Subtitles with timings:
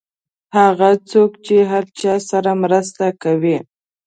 [0.57, 3.57] هغه څوک چې د هر چا سره مرسته کوي.